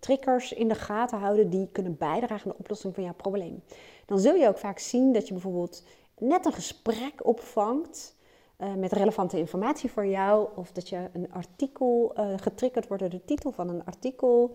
triggers 0.00 0.52
in 0.52 0.68
de 0.68 0.74
gaten 0.74 1.18
houden 1.18 1.50
die 1.50 1.68
kunnen 1.72 1.96
bijdragen 1.96 2.44
aan 2.44 2.52
de 2.52 2.58
oplossing 2.58 2.94
van 2.94 3.04
jouw 3.04 3.14
probleem. 3.14 3.62
Dan 4.06 4.18
zul 4.18 4.34
je 4.34 4.48
ook 4.48 4.58
vaak 4.58 4.78
zien 4.78 5.12
dat 5.12 5.26
je 5.26 5.32
bijvoorbeeld 5.32 5.82
net 6.18 6.46
een 6.46 6.52
gesprek 6.52 7.26
opvangt 7.26 8.14
uh, 8.60 8.74
met 8.74 8.92
relevante 8.92 9.38
informatie 9.38 9.90
voor 9.90 10.06
jou. 10.06 10.48
Of 10.54 10.72
dat 10.72 10.88
je 10.88 11.08
een 11.12 11.32
artikel 11.32 12.14
uh, 12.16 12.32
getriggerd 12.36 12.88
wordt 12.88 13.02
door 13.02 13.12
de 13.12 13.24
titel 13.24 13.52
van 13.52 13.68
een 13.68 13.84
artikel. 13.84 14.50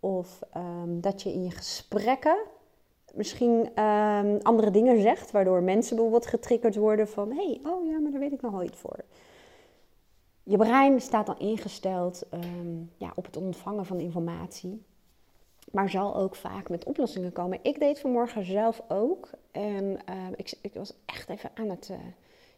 Of 0.00 0.40
um, 0.56 1.00
dat 1.00 1.22
je 1.22 1.32
in 1.32 1.44
je 1.44 1.50
gesprekken 1.50 2.36
misschien 3.14 3.82
um, 3.82 4.38
andere 4.42 4.70
dingen 4.70 5.00
zegt. 5.00 5.30
Waardoor 5.30 5.62
mensen 5.62 5.94
bijvoorbeeld 5.94 6.26
getriggerd 6.26 6.76
worden 6.76 7.08
van... 7.08 7.30
hé, 7.30 7.44
hey, 7.44 7.60
oh 7.72 7.86
ja, 7.86 7.98
maar 7.98 8.10
daar 8.10 8.20
weet 8.20 8.32
ik 8.32 8.42
nog 8.42 8.52
wel 8.52 8.62
iets 8.62 8.78
voor. 8.78 9.04
Je 10.42 10.56
brein 10.56 11.00
staat 11.00 11.26
dan 11.26 11.38
ingesteld 11.38 12.22
um, 12.34 12.90
ja, 12.96 13.12
op 13.14 13.24
het 13.24 13.36
ontvangen 13.36 13.86
van 13.86 14.00
informatie. 14.00 14.84
Maar 15.70 15.90
zal 15.90 16.16
ook 16.16 16.36
vaak 16.36 16.68
met 16.68 16.84
oplossingen 16.84 17.32
komen. 17.32 17.58
Ik 17.62 17.78
deed 17.78 18.00
vanmorgen 18.00 18.44
zelf 18.44 18.82
ook. 18.88 19.30
En 19.50 19.98
ik, 20.36 20.54
ik, 20.60 20.74
was 20.74 20.94
echt 21.06 21.28
even 21.28 21.50
aan 21.54 21.70
het... 21.70 21.88
Uh, 21.90 21.96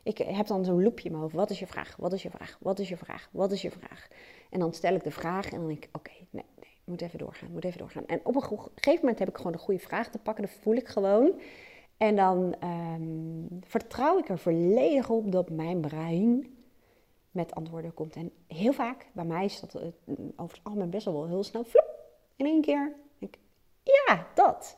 ik 0.06 0.18
heb 0.18 0.46
dan 0.46 0.64
zo'n 0.64 0.82
loopje 0.82 1.08
in 1.08 1.18
mijn. 1.18 1.30
Wat 1.30 1.50
is 1.50 1.58
je 1.58 1.66
vraag? 1.66 1.96
Wat 1.96 2.12
is 2.12 2.22
je 2.22 2.30
vraag? 2.30 2.58
Wat 2.60 2.78
is 2.78 2.88
je 2.88 2.96
vraag? 2.96 3.28
Wat 3.32 3.52
is 3.52 3.62
je 3.62 3.70
vraag? 3.70 4.08
En 4.50 4.58
dan 4.60 4.72
stel 4.72 4.94
ik 4.94 5.04
de 5.04 5.10
vraag 5.10 5.50
en 5.50 5.58
dan 5.58 5.68
denk 5.68 5.84
ik, 5.84 5.90
oké, 5.92 6.10
nee, 6.30 6.44
nee, 6.60 6.70
moet 6.84 7.00
even 7.00 7.18
doorgaan, 7.18 7.50
moet 7.52 7.64
even 7.64 7.78
doorgaan. 7.78 8.06
En 8.06 8.20
op 8.22 8.34
een 8.34 8.42
gegeven 8.42 9.00
moment 9.00 9.18
heb 9.18 9.28
ik 9.28 9.36
gewoon 9.36 9.52
de 9.52 9.58
goede 9.58 9.80
vraag 9.80 10.08
te 10.08 10.18
pakken, 10.18 10.44
dat 10.44 10.52
voel 10.60 10.74
ik 10.74 10.88
gewoon. 10.88 11.40
En 11.96 12.16
dan 12.16 12.54
ehm, 12.60 13.60
vertrouw 13.60 14.18
ik 14.18 14.28
er 14.28 14.38
volledig 14.38 15.10
op 15.10 15.32
dat 15.32 15.50
mijn 15.50 15.80
brein 15.80 16.56
met 17.30 17.54
antwoorden 17.54 17.94
komt. 17.94 18.16
En 18.16 18.32
heel 18.46 18.72
vaak, 18.72 19.06
bij 19.12 19.24
mij 19.24 19.44
is 19.44 19.60
dat 19.60 19.74
uh, 19.74 19.82
over 20.36 20.56
het 20.56 20.66
algemeen 20.66 20.90
best 20.90 21.04
wel 21.04 21.26
heel 21.26 21.44
snel, 21.44 21.64
flop, 21.64 22.00
in 22.36 22.46
één 22.46 22.60
keer. 22.60 22.94
Ik, 23.18 23.38
ja, 23.82 24.26
dat. 24.34 24.76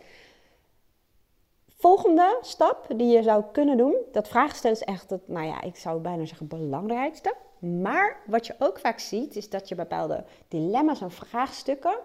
Volgende 1.80 2.38
stap 2.40 2.86
die 2.96 3.06
je 3.06 3.22
zou 3.22 3.44
kunnen 3.52 3.76
doen, 3.76 3.96
dat 4.12 4.28
vragen 4.28 4.56
stellen 4.56 4.76
is 4.76 4.82
echt 4.82 5.10
het, 5.10 5.28
nou 5.28 5.46
ja, 5.46 5.62
ik 5.62 5.76
zou 5.76 6.00
bijna 6.00 6.24
zeggen 6.24 6.48
belangrijkste. 6.48 7.34
Maar 7.58 8.20
wat 8.26 8.46
je 8.46 8.54
ook 8.58 8.78
vaak 8.78 8.98
ziet, 8.98 9.36
is 9.36 9.50
dat 9.50 9.68
je 9.68 9.74
bepaalde 9.74 10.24
dilemma's 10.48 11.00
en 11.00 11.10
vraagstukken 11.10 11.96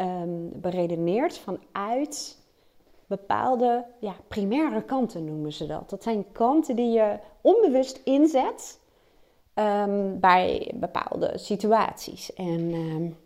um, 0.00 0.50
beredeneert 0.54 1.38
vanuit 1.38 2.38
bepaalde 3.06 3.84
ja, 3.98 4.14
primaire 4.28 4.82
kanten, 4.82 5.24
noemen 5.24 5.52
ze 5.52 5.66
dat. 5.66 5.90
Dat 5.90 6.02
zijn 6.02 6.32
kanten 6.32 6.76
die 6.76 6.90
je 6.90 7.18
onbewust 7.40 8.00
inzet 8.04 8.80
um, 9.54 10.20
bij 10.20 10.72
bepaalde 10.74 11.38
situaties. 11.38 12.32
En 12.32 12.74
um, 12.74 13.16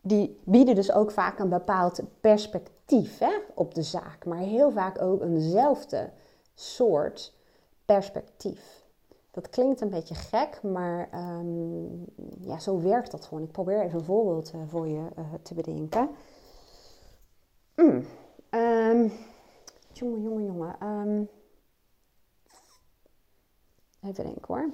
die 0.00 0.40
bieden 0.44 0.74
dus 0.74 0.92
ook 0.92 1.10
vaak 1.10 1.38
een 1.38 1.48
bepaald 1.48 2.00
perspectief 2.20 2.73
hè, 3.18 3.38
op 3.54 3.74
de 3.74 3.82
zaak, 3.82 4.24
maar 4.24 4.38
heel 4.38 4.70
vaak 4.70 5.02
ook 5.02 5.22
eenzelfde 5.22 6.12
soort 6.54 7.32
perspectief. 7.84 8.82
Dat 9.30 9.48
klinkt 9.48 9.80
een 9.80 9.90
beetje 9.90 10.14
gek, 10.14 10.62
maar 10.62 11.08
um, 11.14 12.04
ja, 12.40 12.58
zo 12.58 12.80
werkt 12.80 13.10
dat 13.10 13.24
gewoon. 13.24 13.42
Ik 13.42 13.52
probeer 13.52 13.80
even 13.82 13.98
een 13.98 14.04
voorbeeld 14.04 14.52
uh, 14.54 14.60
voor 14.66 14.88
je 14.88 15.08
uh, 15.18 15.24
te 15.42 15.54
bedenken. 15.54 16.10
Mm. 17.76 18.06
Um, 18.50 19.12
jongen, 19.92 20.22
jongen, 20.22 20.44
jongen. 20.44 20.76
Um, 20.82 21.28
even 24.02 24.24
denken 24.24 24.44
hoor. 24.46 24.70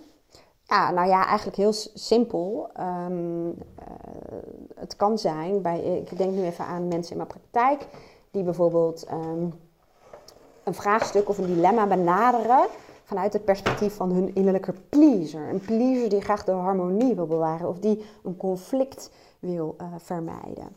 Ja, 0.70 0.90
nou 0.90 1.08
ja, 1.08 1.26
eigenlijk 1.26 1.56
heel 1.56 1.72
simpel. 1.94 2.70
Um, 2.80 3.46
uh, 3.48 3.54
het 4.74 4.96
kan 4.96 5.18
zijn, 5.18 5.62
bij, 5.62 5.80
ik 5.80 6.18
denk 6.18 6.32
nu 6.32 6.44
even 6.44 6.64
aan 6.64 6.88
mensen 6.88 7.10
in 7.10 7.16
mijn 7.16 7.28
praktijk, 7.28 7.86
die 8.30 8.42
bijvoorbeeld 8.42 9.06
een 10.64 10.74
vraagstuk 10.74 11.28
of 11.28 11.38
een 11.38 11.46
dilemma 11.46 11.86
benaderen 11.86 12.66
vanuit 13.04 13.32
het 13.32 13.44
perspectief 13.44 13.94
van 13.94 14.12
hun 14.12 14.34
innerlijke 14.34 14.74
pleaser. 14.88 15.48
Een 15.48 15.60
pleaser 15.60 16.08
die 16.08 16.20
graag 16.20 16.44
de 16.44 16.52
harmonie 16.52 17.14
wil 17.14 17.26
bewaren 17.26 17.68
of 17.68 17.78
die 17.78 18.04
een 18.24 18.36
conflict 18.36 19.10
wil 19.38 19.76
uh, 19.80 19.86
vermijden. 19.98 20.68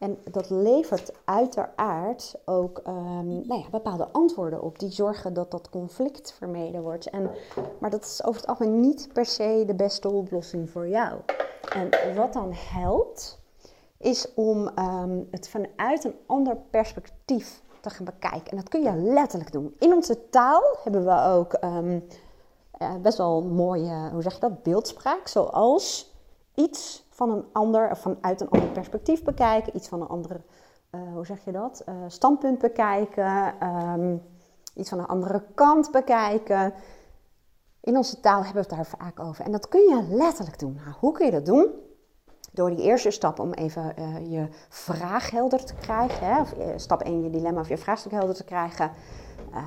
En 0.00 0.18
dat 0.30 0.50
levert 0.50 1.12
uiteraard 1.24 2.34
ook 2.44 2.80
um, 2.86 3.46
nou 3.46 3.60
ja, 3.60 3.70
bepaalde 3.70 4.08
antwoorden 4.12 4.62
op 4.62 4.78
die 4.78 4.90
zorgen 4.90 5.34
dat 5.34 5.50
dat 5.50 5.70
conflict 5.70 6.32
vermeden 6.32 6.82
wordt. 6.82 7.10
En, 7.10 7.30
maar 7.78 7.90
dat 7.90 8.04
is 8.04 8.24
over 8.24 8.40
het 8.40 8.50
algemeen 8.50 8.80
niet 8.80 9.08
per 9.12 9.26
se 9.26 9.62
de 9.66 9.74
beste 9.74 10.08
oplossing 10.08 10.70
voor 10.70 10.88
jou. 10.88 11.18
En 11.74 12.14
wat 12.14 12.32
dan 12.32 12.52
helpt, 12.52 13.40
is 13.98 14.34
om 14.34 14.70
um, 14.78 15.28
het 15.30 15.48
vanuit 15.48 16.04
een 16.04 16.16
ander 16.26 16.56
perspectief 16.70 17.62
te 17.80 17.90
gaan 17.90 18.04
bekijken. 18.04 18.50
En 18.50 18.56
dat 18.56 18.68
kun 18.68 18.82
je 18.82 18.94
letterlijk 18.94 19.52
doen. 19.52 19.74
In 19.78 19.92
onze 19.92 20.28
taal 20.28 20.62
hebben 20.82 21.04
we 21.04 21.22
ook 21.22 21.64
um, 21.64 22.06
uh, 22.78 22.94
best 23.02 23.18
wel 23.18 23.42
mooie, 23.42 24.10
hoe 24.12 24.22
zeg 24.22 24.34
je 24.34 24.40
dat, 24.40 24.62
beeldspraak. 24.62 25.28
Zoals 25.28 26.14
iets 26.54 27.08
van 27.20 27.30
een 27.30 27.44
ander, 27.52 27.90
of 27.90 27.98
vanuit 27.98 28.40
een 28.40 28.48
ander 28.48 28.68
perspectief 28.68 29.22
bekijken. 29.22 29.76
Iets 29.76 29.88
van 29.88 30.00
een 30.00 30.08
andere, 30.08 30.40
uh, 30.90 31.00
hoe 31.12 31.26
zeg 31.26 31.44
je 31.44 31.52
dat, 31.52 31.82
uh, 31.88 31.94
standpunt 32.06 32.58
bekijken. 32.58 33.54
Um, 33.68 34.22
iets 34.74 34.88
van 34.88 34.98
een 34.98 35.06
andere 35.06 35.44
kant 35.54 35.90
bekijken. 35.90 36.72
In 37.80 37.96
onze 37.96 38.20
taal 38.20 38.44
hebben 38.44 38.62
we 38.62 38.68
het 38.68 38.76
daar 38.76 38.98
vaak 38.98 39.20
over. 39.20 39.44
En 39.44 39.52
dat 39.52 39.68
kun 39.68 39.80
je 39.80 40.06
letterlijk 40.08 40.58
doen. 40.58 40.74
Nou, 40.74 40.96
hoe 41.00 41.12
kun 41.12 41.26
je 41.26 41.32
dat 41.32 41.46
doen? 41.46 41.68
door 42.52 42.70
die 42.70 42.84
eerste 42.84 43.10
stap 43.10 43.38
om 43.38 43.52
even 43.52 43.94
uh, 43.98 44.30
je 44.30 44.48
vraag 44.68 45.30
helder 45.30 45.64
te 45.64 45.74
krijgen, 45.74 46.26
hè, 46.26 46.40
of 46.40 46.54
stap 46.76 47.02
1 47.02 47.22
je 47.22 47.30
dilemma 47.30 47.60
of 47.60 47.68
je 47.68 47.78
vraagstuk 47.78 48.12
helder 48.12 48.34
te 48.34 48.44
krijgen, 48.44 48.90
uh, 49.52 49.60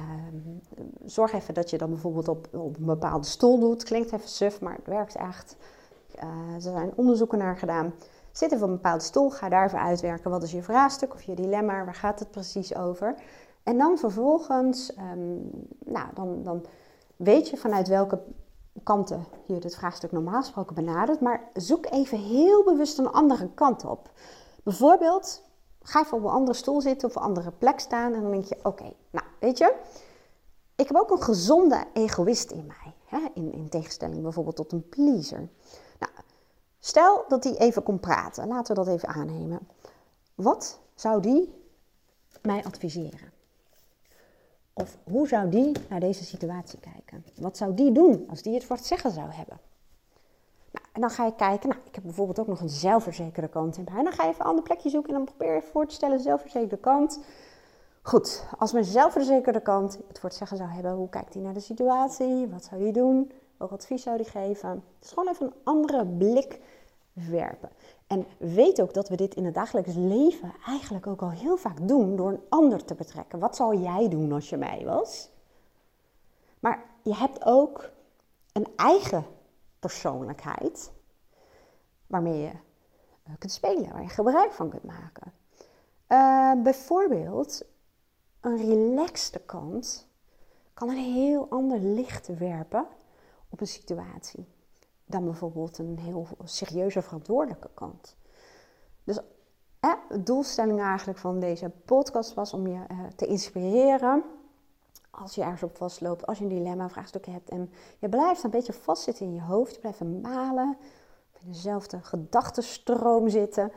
zorg 1.05 1.33
even 1.33 1.53
dat 1.53 1.69
je 1.69 1.77
dan 1.77 1.89
bijvoorbeeld 1.89 2.27
op, 2.27 2.47
op 2.51 2.77
een 2.77 2.85
bepaalde 2.85 3.25
stoel 3.27 3.59
doet. 3.59 3.83
Klinkt 3.83 4.11
even 4.11 4.29
suf, 4.29 4.61
maar 4.61 4.75
het 4.75 4.87
werkt 4.87 5.15
echt. 5.15 5.55
Eh, 6.15 6.53
er 6.55 6.61
zijn 6.61 6.93
onderzoeken 6.95 7.37
naar 7.37 7.57
gedaan. 7.57 7.93
Zit 8.31 8.51
even 8.51 8.63
op 8.63 8.69
een 8.69 8.75
bepaalde 8.75 9.03
stoel, 9.03 9.29
ga 9.29 9.49
daar 9.49 9.65
even 9.65 9.79
uitwerken. 9.79 10.31
Wat 10.31 10.43
is 10.43 10.51
je 10.51 10.63
vraagstuk 10.63 11.13
of 11.13 11.21
je 11.21 11.35
dilemma? 11.35 11.85
Waar 11.85 11.95
gaat 11.95 12.19
het 12.19 12.31
precies 12.31 12.75
over? 12.75 13.15
En 13.63 13.77
dan 13.77 13.97
vervolgens, 13.97 14.91
um, 14.97 15.49
nou, 15.85 16.07
dan, 16.13 16.43
dan 16.43 16.65
weet 17.15 17.49
je 17.49 17.57
vanuit 17.57 17.87
welke 17.87 18.19
kanten 18.83 19.25
je 19.45 19.59
dit 19.59 19.75
vraagstuk 19.75 20.11
normaal 20.11 20.41
gesproken 20.41 20.75
benadert, 20.75 21.21
maar 21.21 21.49
zoek 21.53 21.85
even 21.85 22.17
heel 22.17 22.63
bewust 22.63 22.97
een 22.97 23.11
andere 23.11 23.49
kant 23.53 23.85
op. 23.85 24.11
Bijvoorbeeld, 24.63 25.43
ga 25.81 26.01
even 26.01 26.17
op 26.17 26.23
een 26.23 26.29
andere 26.29 26.57
stoel 26.57 26.81
zitten 26.81 27.07
of 27.07 27.15
een 27.15 27.21
andere 27.21 27.51
plek 27.51 27.79
staan 27.79 28.13
en 28.13 28.21
dan 28.21 28.31
denk 28.31 28.45
je, 28.45 28.57
oké, 28.63 28.93
nou 29.09 29.25
weet 29.39 29.57
je, 29.57 29.75
ik 30.75 30.87
heb 30.87 30.97
ook 30.97 31.11
een 31.11 31.23
gezonde 31.23 31.83
egoïst 31.93 32.51
in 32.51 32.65
mij, 32.65 32.93
hè? 33.05 33.19
In, 33.33 33.53
in 33.53 33.69
tegenstelling 33.69 34.21
bijvoorbeeld 34.21 34.55
tot 34.55 34.71
een 34.71 34.89
pleaser. 34.89 35.49
Stel 36.85 37.25
dat 37.27 37.43
die 37.43 37.57
even 37.57 37.83
kon 37.83 37.99
praten, 37.99 38.47
laten 38.47 38.75
we 38.75 38.83
dat 38.83 38.93
even 38.93 39.09
aannemen. 39.09 39.59
Wat 40.35 40.79
zou 40.95 41.21
die 41.21 41.53
mij 42.41 42.63
adviseren? 42.63 43.31
Of 44.73 44.97
hoe 45.03 45.27
zou 45.27 45.49
die 45.49 45.71
naar 45.89 45.99
deze 45.99 46.23
situatie 46.23 46.79
kijken? 46.79 47.25
Wat 47.35 47.57
zou 47.57 47.73
die 47.73 47.91
doen 47.91 48.25
als 48.29 48.41
die 48.41 48.53
het 48.53 48.63
voor 48.63 48.75
het 48.75 48.85
zeggen 48.85 49.11
zou 49.11 49.29
hebben? 49.29 49.59
Nou, 50.71 50.85
en 50.91 51.01
dan 51.01 51.09
ga 51.09 51.25
je 51.25 51.35
kijken, 51.35 51.69
nou, 51.69 51.81
ik 51.85 51.95
heb 51.95 52.03
bijvoorbeeld 52.03 52.39
ook 52.39 52.47
nog 52.47 52.61
een 52.61 52.69
zelfverzekerde 52.69 53.49
kant 53.49 53.77
in 53.77 53.83
mij. 53.83 53.97
En 53.97 54.03
dan 54.03 54.13
ga 54.13 54.23
je 54.23 54.29
even 54.29 54.41
een 54.41 54.47
ander 54.47 54.63
plekje 54.63 54.89
zoeken 54.89 55.09
en 55.09 55.15
dan 55.15 55.35
probeer 55.35 55.55
je 55.55 55.61
voor 55.61 55.87
te 55.87 55.95
stellen, 55.95 56.19
zelfverzekerde 56.19 56.77
kant. 56.77 57.19
Goed, 58.01 58.45
als 58.57 58.71
mijn 58.71 58.85
zelfverzekerde 58.85 59.61
kant 59.61 59.99
het 60.07 60.19
voor 60.19 60.29
het 60.29 60.37
zeggen 60.37 60.57
zou 60.57 60.69
hebben, 60.69 60.91
hoe 60.91 61.09
kijkt 61.09 61.33
hij 61.33 61.43
naar 61.43 61.53
de 61.53 61.59
situatie? 61.59 62.47
Wat 62.47 62.63
zou 62.63 62.81
hij 62.81 62.91
doen? 62.91 63.31
Welk 63.57 63.71
advies 63.71 64.03
zou 64.03 64.15
hij 64.15 64.25
geven? 64.25 64.83
Is 65.01 65.09
gewoon 65.09 65.27
even 65.29 65.45
een 65.45 65.53
andere 65.63 66.05
blik 66.05 66.59
werpen. 67.13 67.69
En 68.07 68.25
weet 68.37 68.81
ook 68.81 68.93
dat 68.93 69.09
we 69.09 69.15
dit 69.15 69.35
in 69.35 69.45
het 69.45 69.53
dagelijks 69.53 69.93
leven 69.95 70.53
eigenlijk 70.65 71.07
ook 71.07 71.21
al 71.21 71.31
heel 71.31 71.57
vaak 71.57 71.87
doen 71.87 72.15
door 72.15 72.29
een 72.29 72.43
ander 72.49 72.85
te 72.85 72.95
betrekken. 72.95 73.39
Wat 73.39 73.55
zou 73.55 73.77
jij 73.77 74.09
doen 74.09 74.31
als 74.31 74.49
je 74.49 74.57
mij 74.57 74.85
was? 74.85 75.29
Maar 76.59 76.85
je 77.03 77.15
hebt 77.15 77.45
ook 77.45 77.89
een 78.51 78.67
eigen 78.75 79.25
persoonlijkheid 79.79 80.91
waarmee 82.07 82.41
je 82.41 82.51
eh, 83.23 83.33
kunt 83.37 83.51
spelen, 83.51 83.91
waar 83.91 84.01
je 84.01 84.09
gebruik 84.09 84.51
van 84.51 84.69
kunt 84.69 84.83
maken. 84.83 85.33
Uh, 86.07 86.63
bijvoorbeeld, 86.63 87.65
een 88.41 88.57
relaxte 88.57 89.39
kant 89.39 90.07
kan 90.73 90.89
een 90.89 91.13
heel 91.13 91.47
ander 91.49 91.79
licht 91.79 92.37
werpen 92.37 92.87
op 93.53 93.61
een 93.61 93.67
situatie 93.67 94.45
dan 95.05 95.23
bijvoorbeeld 95.23 95.77
een 95.77 95.99
heel 95.99 96.27
serieuze 96.43 97.01
verantwoordelijke 97.01 97.69
kant. 97.73 98.15
Dus 99.03 99.19
de 100.09 100.23
doelstelling 100.23 100.81
eigenlijk 100.81 101.19
van 101.19 101.39
deze 101.39 101.71
podcast 101.85 102.33
was 102.33 102.53
om 102.53 102.67
je 102.67 102.83
eh, 102.87 102.97
te 103.15 103.25
inspireren. 103.25 104.23
Als 105.09 105.35
je 105.35 105.41
ergens 105.41 105.63
op 105.63 105.77
vastloopt, 105.77 106.25
als 106.25 106.37
je 106.37 106.43
een 106.43 106.49
dilemma, 106.49 106.89
vraagstuk 106.89 107.25
hebt 107.25 107.49
en 107.49 107.71
je 107.99 108.09
blijft 108.09 108.43
een 108.43 108.49
beetje 108.49 108.73
vastzitten 108.73 109.25
in 109.25 109.33
je 109.33 109.41
hoofd, 109.41 109.73
je 109.73 109.79
blijft 109.79 110.21
malen, 110.21 110.77
in 111.39 111.51
dezelfde 111.51 112.01
gedachtenstroom 112.01 113.29
zitten, 113.29 113.71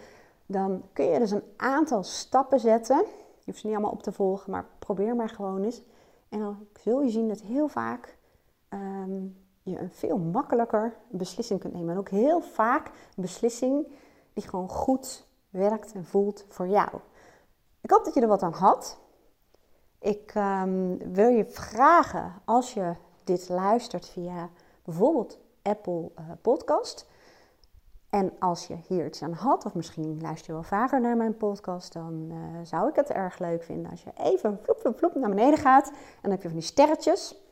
dan 0.47 0.83
kun 0.93 1.05
je 1.05 1.19
dus 1.19 1.31
een 1.31 1.53
aantal 1.57 2.03
stappen 2.03 2.61
zetten. 2.61 2.97
Je 3.39 3.45
hoeft 3.45 3.59
ze 3.59 3.67
niet 3.67 3.77
allemaal 3.77 3.95
op 3.95 4.03
te 4.03 4.13
volgen, 4.13 4.51
maar 4.51 4.67
probeer 4.79 5.17
maar 5.17 5.29
gewoon 5.29 5.63
eens. 5.63 5.83
En 6.29 6.39
dan 6.39 6.67
zul 6.81 7.03
je 7.03 7.11
zien 7.11 7.29
dat 7.29 7.41
heel 7.41 7.69
vaak 7.69 8.17
um, 8.69 9.46
je 9.71 9.79
een 9.79 9.93
veel 9.93 10.19
makkelijker 10.19 10.97
beslissing 11.09 11.61
kunt 11.61 11.75
nemen. 11.75 11.93
En 11.93 11.99
ook 11.99 12.09
heel 12.09 12.41
vaak 12.41 12.87
een 12.87 13.23
beslissing 13.23 13.87
die 14.33 14.49
gewoon 14.49 14.69
goed 14.69 15.27
werkt 15.51 15.93
en 15.93 16.05
voelt 16.05 16.45
voor 16.49 16.69
jou. 16.69 16.89
Ik 17.81 17.91
hoop 17.91 18.05
dat 18.05 18.15
je 18.15 18.21
er 18.21 18.29
wat 18.29 18.43
aan 18.43 18.53
had. 18.53 18.99
Ik 19.99 20.35
um, 20.35 20.99
wil 21.13 21.29
je 21.29 21.45
vragen, 21.45 22.35
als 22.45 22.75
je 22.75 22.95
dit 23.25 23.49
luistert 23.49 24.09
via 24.09 24.51
bijvoorbeeld 24.85 25.39
Apple 25.63 26.11
uh, 26.19 26.31
Podcast. 26.43 27.07
En 28.11 28.33
als 28.39 28.67
je 28.67 28.77
hier 28.89 29.07
iets 29.07 29.23
aan 29.23 29.33
had, 29.33 29.65
of 29.65 29.75
misschien 29.75 30.21
luister 30.21 30.47
je 30.47 30.53
wel 30.53 30.63
vaker 30.63 31.01
naar 31.01 31.17
mijn 31.17 31.37
podcast, 31.37 31.93
dan 31.93 32.29
uh, 32.31 32.37
zou 32.63 32.89
ik 32.89 32.97
het 32.97 33.11
erg 33.11 33.39
leuk 33.39 33.63
vinden 33.63 33.91
als 33.91 34.03
je 34.03 34.11
even 34.17 34.59
vloep, 34.63 34.99
vloep 34.99 35.15
naar 35.15 35.29
beneden 35.29 35.59
gaat. 35.59 35.89
En 35.89 36.23
dan 36.23 36.31
heb 36.31 36.43
je 36.43 36.49
van 36.49 36.59
die 36.59 36.67
sterretjes. 36.67 37.46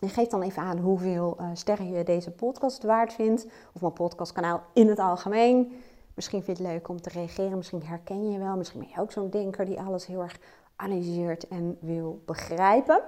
En 0.00 0.08
geef 0.08 0.28
dan 0.28 0.42
even 0.42 0.62
aan 0.62 0.78
hoeveel 0.78 1.36
uh, 1.40 1.46
sterren 1.52 1.90
je 1.90 2.04
deze 2.04 2.30
podcast 2.30 2.82
waard 2.82 3.12
vindt. 3.12 3.46
Of 3.74 3.80
mijn 3.80 3.92
podcastkanaal 3.92 4.62
in 4.72 4.88
het 4.88 4.98
algemeen. 4.98 5.82
Misschien 6.14 6.42
vind 6.42 6.58
je 6.58 6.64
het 6.64 6.72
leuk 6.72 6.88
om 6.88 7.00
te 7.00 7.08
reageren. 7.08 7.56
Misschien 7.56 7.82
herken 7.84 8.30
je 8.30 8.38
wel. 8.38 8.56
Misschien 8.56 8.80
ben 8.80 8.88
je 8.94 9.00
ook 9.00 9.12
zo'n 9.12 9.30
denker 9.30 9.64
die 9.64 9.80
alles 9.80 10.06
heel 10.06 10.22
erg 10.22 10.38
analyseert 10.76 11.48
en 11.48 11.76
wil 11.80 12.22
begrijpen. 12.24 13.02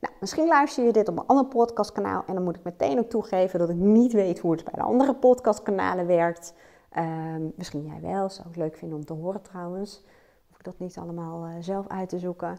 Nou, 0.00 0.14
misschien 0.20 0.46
luister 0.46 0.84
je 0.84 0.92
dit 0.92 1.08
op 1.08 1.18
een 1.18 1.26
ander 1.26 1.46
podcastkanaal 1.46 2.24
en 2.26 2.34
dan 2.34 2.42
moet 2.42 2.56
ik 2.56 2.64
meteen 2.64 2.98
ook 2.98 3.08
toegeven 3.08 3.58
dat 3.58 3.68
ik 3.68 3.76
niet 3.76 4.12
weet 4.12 4.38
hoe 4.38 4.52
het 4.52 4.64
bij 4.64 4.74
de 4.74 4.82
andere 4.82 5.14
podcastkanalen 5.14 6.06
werkt. 6.06 6.54
Ehm, 6.90 7.42
misschien 7.54 7.84
jij 7.84 8.00
wel, 8.00 8.30
zou 8.30 8.48
ik 8.48 8.56
leuk 8.56 8.76
vinden 8.76 8.98
om 8.98 9.04
te 9.04 9.12
horen 9.12 9.42
trouwens. 9.42 10.02
Hoef 10.48 10.58
ik 10.58 10.64
dat 10.64 10.78
niet 10.78 10.98
allemaal 10.98 11.46
uh, 11.46 11.54
zelf 11.60 11.88
uit 11.88 12.08
te 12.08 12.18
zoeken. 12.18 12.58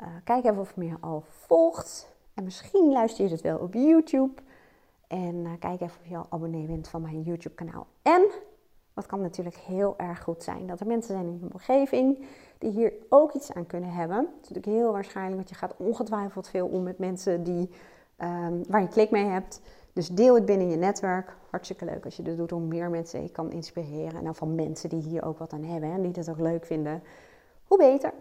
Uh, 0.00 0.06
kijk 0.24 0.44
even 0.44 0.58
of 0.58 0.72
je 0.74 0.80
me 0.80 0.96
al 1.00 1.22
volgt. 1.26 2.15
En 2.36 2.44
misschien 2.44 2.92
luister 2.92 3.24
je 3.24 3.30
het 3.30 3.40
wel 3.40 3.58
op 3.58 3.74
YouTube. 3.74 4.42
En 5.06 5.34
uh, 5.34 5.50
kijk 5.58 5.80
even 5.80 6.00
of 6.00 6.08
je 6.08 6.16
al 6.16 6.26
abonnee 6.28 6.66
bent 6.66 6.88
van 6.88 7.02
mijn 7.02 7.22
YouTube 7.22 7.54
kanaal. 7.54 7.86
En 8.02 8.26
wat 8.94 9.06
kan 9.06 9.20
natuurlijk 9.20 9.56
heel 9.56 9.94
erg 9.96 10.22
goed 10.22 10.42
zijn, 10.42 10.66
dat 10.66 10.80
er 10.80 10.86
mensen 10.86 11.14
zijn 11.14 11.26
in 11.26 11.38
je 11.40 11.52
omgeving 11.52 12.26
die 12.58 12.70
hier 12.70 12.92
ook 13.08 13.32
iets 13.32 13.52
aan 13.52 13.66
kunnen 13.66 13.90
hebben. 13.90 14.16
Dat 14.16 14.42
is 14.42 14.48
natuurlijk 14.48 14.66
heel 14.66 14.92
waarschijnlijk, 14.92 15.36
want 15.36 15.48
je 15.48 15.54
gaat 15.54 15.74
ongetwijfeld 15.76 16.48
veel 16.48 16.66
om 16.66 16.82
met 16.82 16.98
mensen 16.98 17.42
die, 17.42 17.70
um, 18.18 18.64
waar 18.68 18.80
je 18.80 18.88
klik 18.88 19.10
mee 19.10 19.24
hebt. 19.24 19.60
Dus 19.92 20.08
deel 20.08 20.34
het 20.34 20.44
binnen 20.44 20.70
je 20.70 20.76
netwerk. 20.76 21.36
Hartstikke 21.50 21.84
leuk 21.84 22.04
als 22.04 22.16
je 22.16 22.22
dit 22.22 22.36
doet 22.36 22.52
om 22.52 22.68
meer 22.68 22.90
mensen 22.90 23.22
je 23.22 23.30
kan 23.30 23.50
inspireren. 23.50 24.18
En 24.18 24.24
dan 24.24 24.34
van 24.34 24.54
mensen 24.54 24.88
die 24.88 25.02
hier 25.02 25.24
ook 25.24 25.38
wat 25.38 25.52
aan 25.52 25.64
hebben 25.64 25.90
en 25.90 26.02
die 26.02 26.12
het 26.14 26.30
ook 26.30 26.38
leuk 26.38 26.66
vinden. 26.66 27.02
Hoe 27.64 27.78
beter. 27.78 28.12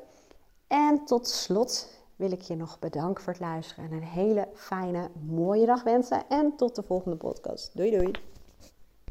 En 0.68 1.06
tot 1.06 1.28
slot 1.28 1.90
wil 2.16 2.32
ik 2.32 2.42
je 2.42 2.56
nog 2.56 2.80
bedanken 2.80 3.24
voor 3.24 3.34
het 3.34 3.42
luisteren 3.42 3.86
en 3.86 3.92
een 3.92 4.04
hele 4.04 4.48
fijne, 4.54 5.10
mooie 5.26 5.66
dag 5.66 5.84
wensen. 5.84 6.30
En 6.30 6.56
tot 6.56 6.76
de 6.76 6.84
volgende 6.84 7.18
podcast. 7.18 7.72
Doei 7.74 7.92
doei. 7.92 8.12